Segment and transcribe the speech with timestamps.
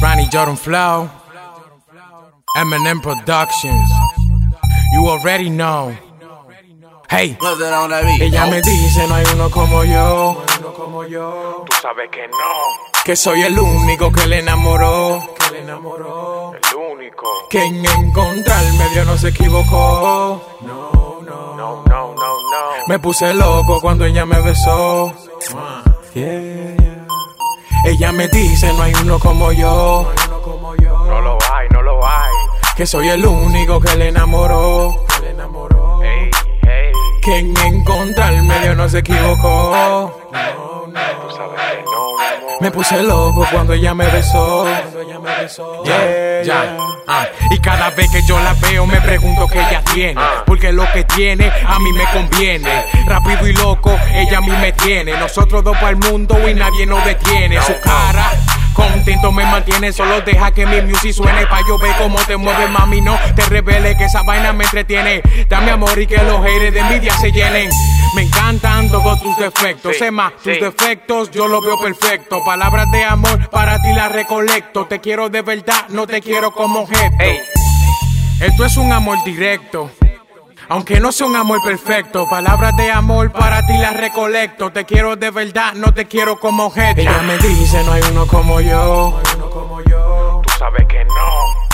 [0.00, 1.08] Ronnie Jordan Flow,
[2.58, 3.90] Eminem Productions.
[4.94, 5.96] You already know.
[7.08, 7.38] Hey,
[8.20, 10.44] ella me dice no hay uno como yo.
[11.66, 15.22] Tú sabes que no, Que soy el único que le enamoró.
[15.38, 16.52] Que le enamoró.
[16.54, 17.26] el único.
[17.48, 20.42] Que en encontrarme Dios no se equivocó.
[20.62, 22.14] No, no, no, no.
[22.88, 25.12] Me puse loco cuando ella me besó.
[26.14, 26.45] Yeah.
[27.86, 30.12] Ella me dice no hay uno como yo.
[31.06, 32.32] No lo hay, no lo hay.
[32.76, 35.04] Que soy el único que le enamoró.
[37.22, 40.12] Que en encontrarme Dios no se equivocó.
[40.32, 40.65] Tú
[42.60, 44.66] Me puse loco cuando ella me besó.
[45.84, 50.20] Yeah, Ya, ah, y cada vez que yo la veo me pregunto qué ella tiene,
[50.46, 52.86] porque lo que tiene a mí me conviene.
[53.06, 55.18] Rápido y loco, ella a mí me tiene.
[55.18, 57.60] Nosotros dos para el mundo y nadie nos detiene.
[57.62, 58.30] Su cara
[59.36, 63.02] me mantiene, solo deja que mi music suene pa' yo ver cómo te mueves, mami.
[63.02, 65.22] No te revele que esa vaina me entretiene.
[65.48, 67.70] Dame amor y que los haters de envidia se llenen.
[68.14, 72.42] Me encantan todos tus defectos, más, tus defectos yo los veo perfecto.
[72.44, 74.86] Palabras de amor para ti las recolecto.
[74.86, 77.16] Te quiero de verdad, no te quiero como objeto.
[78.40, 79.90] Esto es un amor directo.
[80.68, 84.72] Aunque no sea un amor perfecto, palabras de amor para ti las recolecto.
[84.72, 87.00] Te quiero de verdad, no te quiero como objeto.
[87.00, 89.20] Ella me dice no hay uno como yo.
[90.42, 91.12] Tú sabes que no,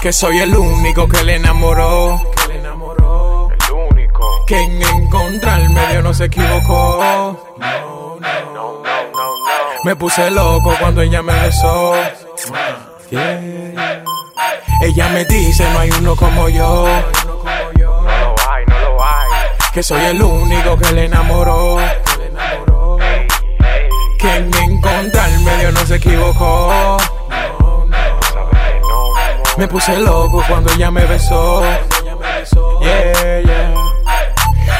[0.00, 2.20] Que soy el único que le enamoró.
[2.48, 4.44] el único.
[4.46, 7.36] Que en encontrarme Dios no se equivocó.
[7.58, 8.82] No, no, no, no.
[9.82, 11.94] Me puse loco cuando ella me besó.
[13.10, 14.04] Yeah.
[14.82, 16.86] Ella me dice no hay uno como yo.
[19.76, 21.76] Que soy el único que le enamoró.
[24.18, 26.96] Que en encontrarme Dios no se equivocó.
[29.58, 31.62] Me puse loco cuando ella me besó.
[32.80, 33.74] Yeah, yeah.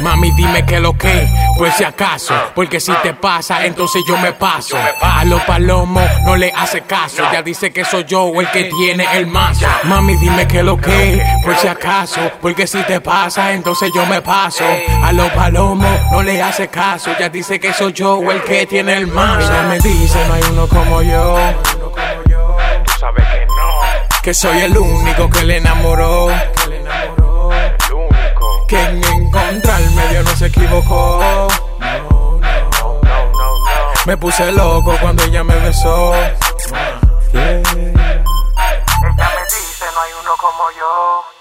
[0.00, 2.34] Mami, dime que lo que, por si acaso.
[2.54, 4.78] Porque si te pasa, entonces yo me paso.
[5.02, 7.22] A los palomos no le hace caso.
[7.32, 9.66] Ya dice que soy yo el que tiene el mazo.
[9.82, 12.20] Mami, dime que lo que, por si acaso.
[12.40, 14.64] Porque si te pasa, entonces yo me paso.
[15.02, 17.10] A los palomos no le hace caso.
[17.18, 19.50] Ya dice que soy yo el que tiene el mazo.
[19.50, 21.36] Ella me dice no hay uno como yo.
[22.84, 23.78] Tú sabes que no,
[24.22, 26.30] Que soy el único que le enamoró.
[26.30, 26.86] el
[27.92, 28.66] único.
[28.68, 29.77] Que en encontrarme
[34.08, 36.14] Me puse loco cuando ella me besó.
[36.14, 36.32] Ella
[37.34, 37.60] me
[39.44, 41.37] dice, no hay uno como yo.